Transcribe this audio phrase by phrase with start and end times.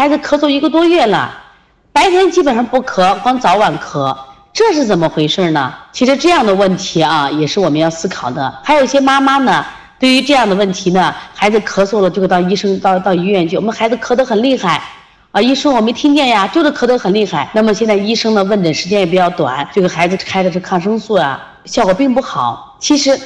[0.00, 1.30] 孩子咳嗽一个多月了，
[1.92, 4.16] 白天基本上不咳，光早晚咳，
[4.50, 5.74] 这是怎么回事呢？
[5.92, 8.50] 其实这样的问题啊，也是我们要思考的。
[8.64, 9.62] 还有一些妈妈呢，
[9.98, 14.82] 对于这样的问题呢，孩子咳嗽了就会到医生到到医院去，我们孩子咳得很厉害。
[15.32, 17.50] 啊，医生，我没听见呀，就是咳得很厉害。
[17.52, 22.74] 那么现在医生的问诊时间也比较短，就给孩子开的是抗生素啊，效果并不好。
[22.80, 23.20] 其实，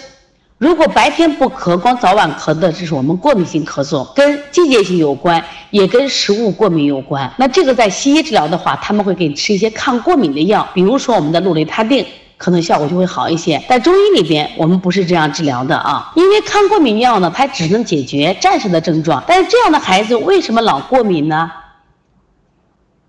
[0.64, 7.30] 如果白天不咳，光早晚咳的，这是我们过敏性咳嗽，跟季节性有关，也跟食物过敏有关。
[7.36, 12.06] 那这个在西医治疗的话，他们会给你吃一些抗过敏的药，比如说我们的氯雷他定，
[12.38, 13.62] 可能效果就会好一些。
[13.68, 21.52] 在中医里边，我们不是这样治疗的啊，因为抗过敏药呢，它只能解决暂时的症状，但是这样的孩子为什么老过敏呢？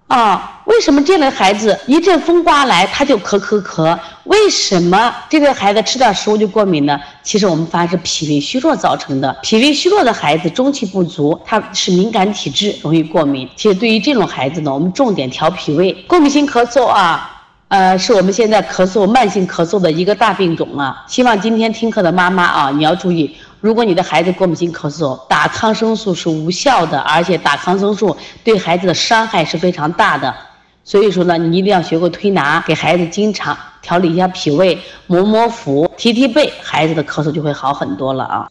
[0.07, 3.97] 啊，为什么这类孩子一阵风刮来他就咳咳咳？
[4.23, 6.99] 为什么这类孩子吃点食物就过敏呢？
[7.21, 9.35] 其实我们发现是脾胃虚弱造成的。
[9.43, 13.47] 脾胃虚弱的孩子中气不足，他是敏感体质，容易过敏。
[13.55, 15.93] 其实对于这种孩子呢，我们重点调脾胃。
[16.07, 21.05] 过敏性咳嗽啊，呃，是我们现在咳嗽慢性咳嗽的一个大病种啊。
[21.07, 23.37] 希望今天听课的妈妈啊，你要注意。
[23.61, 30.35] 如果你的孩子过敏性咳嗽，打抗生素是无效的，而且打抗生素对孩子的伤害是非常大的。
[30.87, 38.47] 所以说呢，你一定要学会推拿，给孩子经常调理一下脾胃，摩摩腹，提提背，孩子的咳嗽就会好很多了啊。